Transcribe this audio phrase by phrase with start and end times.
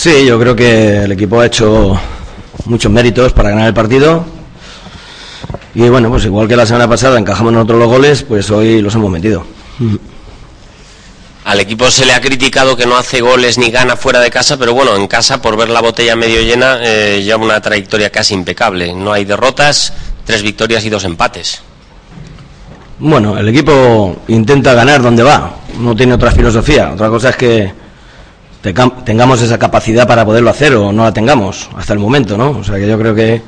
[0.00, 1.98] Sí, yo creo que el equipo ha hecho
[2.66, 4.24] muchos méritos para ganar el partido.
[5.74, 8.94] Y bueno, pues igual que la semana pasada encajamos nosotros los goles, pues hoy los
[8.94, 9.44] hemos metido.
[11.44, 14.56] Al equipo se le ha criticado que no hace goles ni gana fuera de casa,
[14.56, 18.34] pero bueno, en casa, por ver la botella medio llena, eh, lleva una trayectoria casi
[18.34, 18.94] impecable.
[18.94, 19.92] No hay derrotas,
[20.24, 21.60] tres victorias y dos empates.
[23.00, 26.92] Bueno, el equipo intenta ganar donde va, no tiene otra filosofía.
[26.92, 27.77] Otra cosa es que
[28.60, 32.50] tengamos esa capacidad para poderlo hacer o no la tengamos hasta el momento, ¿no?
[32.50, 33.42] O sea que yo creo que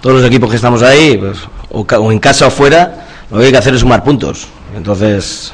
[0.00, 1.38] todos los equipos que estamos ahí, pues,
[1.70, 4.48] o, o en casa o fuera, lo que hay que hacer es sumar puntos.
[4.76, 5.52] Entonces,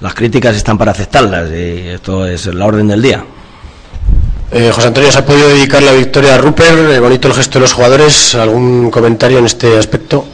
[0.00, 3.24] las críticas están para aceptarlas y esto es la orden del día.
[4.52, 6.90] Eh, José Antonio, ¿se ha podido dedicar la victoria a Rupert?
[6.90, 8.34] Eh, bonito el gesto de los jugadores.
[8.34, 10.24] ¿Algún comentario en este aspecto?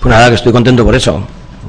[0.00, 1.22] Pues nada, que estoy contento por eso.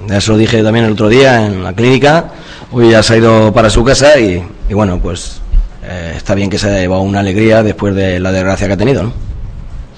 [0.08, 2.32] Ya se lo dije también el otro día en la clínica.
[2.72, 5.42] Hoy ya se ha ido para su casa y, y bueno, pues
[5.84, 8.78] eh, está bien que se haya llevado una alegría después de la desgracia que ha
[8.78, 9.14] tenido, ¿no?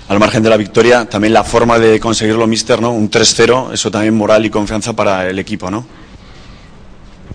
[0.07, 2.91] Al margen de la victoria, también la forma de conseguirlo, Mister, ¿no?
[2.91, 5.85] Un 3-0, eso también moral y confianza para el equipo, ¿no?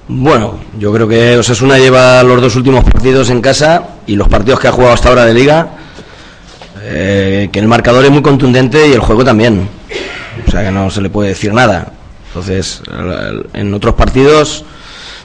[0.08, 4.60] Bueno, yo creo que Osasuna lleva los dos últimos partidos en casa y los partidos
[4.60, 5.68] que ha jugado hasta ahora de liga,
[6.82, 9.68] eh, que el marcador es muy contundente y el juego también.
[10.46, 11.92] O sea que no se le puede decir nada.
[12.28, 12.82] Entonces,
[13.52, 14.64] en otros partidos,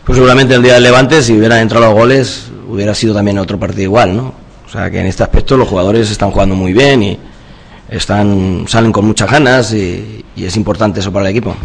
[0.05, 3.59] pues seguramente el día del Levante, si hubieran entrado los goles, hubiera sido también otro
[3.59, 4.33] partido igual, ¿no?
[4.65, 7.19] O sea que en este aspecto los jugadores están jugando muy bien y
[7.89, 11.55] están salen con muchas ganas y, y es importante eso para el equipo.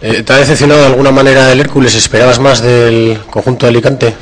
[0.00, 1.94] Eh, ¿Te ha decepcionado de alguna manera el Hércules?
[1.94, 4.14] ¿Esperabas más del conjunto de Alicante?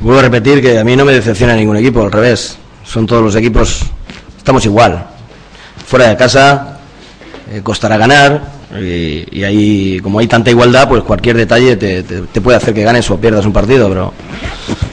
[0.00, 2.56] Vuelvo a repetir que a mí no me decepciona ningún equipo, al revés.
[2.84, 3.80] Son todos los equipos,
[4.36, 5.04] estamos igual.
[5.84, 6.78] Fuera de casa,
[7.50, 8.57] eh, costará ganar.
[8.76, 12.74] Y, y ahí, como hay tanta igualdad, pues cualquier detalle te, te- te puede hacer
[12.74, 13.88] que ganes o pierdas un partido.
[13.88, 14.12] Pero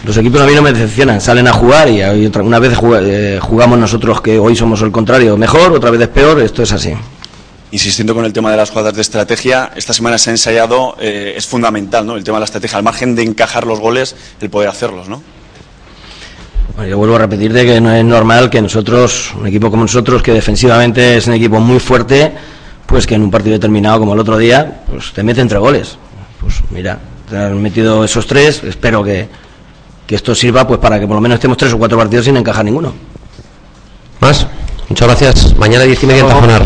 [0.06, 2.78] los equipos a mí no me decepcionan, salen a jugar y hay otra- una vez
[3.02, 6.72] eh, jugamos nosotros que hoy somos el contrario mejor, otra vez es peor, esto es
[6.72, 6.94] así.
[7.72, 11.34] Insistiendo con el tema de las jugadas de estrategia, esta semana se ha ensayado, eh,
[11.36, 12.16] es fundamental, ¿no?
[12.16, 15.22] El tema de la estrategia, al margen de encajar los goles, el poder hacerlos, ¿no?
[16.76, 19.84] Bueno, yo vuelvo a repetir de que no es normal que nosotros, un equipo como
[19.84, 22.32] nosotros, que defensivamente es un equipo muy fuerte,
[22.86, 25.98] pues que en un partido determinado como el otro día, pues te mete entre goles.
[26.40, 29.28] Pues mira, te han metido esos tres, espero que,
[30.06, 32.38] que esto sirva pues para que por lo menos estemos tres o cuatro partidos sin
[32.38, 32.94] encajar ninguno.
[34.20, 34.48] ¿Más?
[34.90, 35.58] Muchas gracias.
[35.58, 36.66] Mañana diez y media en Tajonar.